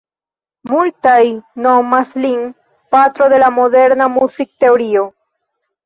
[0.71, 1.27] Multaj
[1.67, 2.41] nomas lin
[2.99, 5.11] "patro de la moderna muzikteorio".